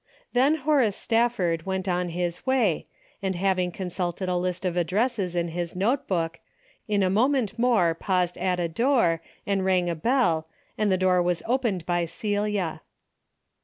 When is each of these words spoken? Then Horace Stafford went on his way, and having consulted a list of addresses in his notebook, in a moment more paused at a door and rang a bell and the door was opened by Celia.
Then 0.33 0.55
Horace 0.55 0.97
Stafford 0.97 1.67
went 1.67 1.87
on 1.87 2.09
his 2.09 2.43
way, 2.43 2.87
and 3.21 3.35
having 3.35 3.71
consulted 3.71 4.27
a 4.27 4.35
list 4.35 4.65
of 4.65 4.75
addresses 4.75 5.35
in 5.35 5.49
his 5.49 5.75
notebook, 5.75 6.39
in 6.87 7.03
a 7.03 7.09
moment 7.11 7.59
more 7.59 7.93
paused 7.93 8.35
at 8.39 8.59
a 8.59 8.67
door 8.67 9.21
and 9.45 9.63
rang 9.63 9.91
a 9.91 9.95
bell 9.95 10.47
and 10.75 10.91
the 10.91 10.97
door 10.97 11.21
was 11.21 11.43
opened 11.45 11.85
by 11.85 12.05
Celia. 12.05 12.81